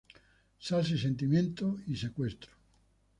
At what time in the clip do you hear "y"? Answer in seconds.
0.95-0.97, 1.85-1.95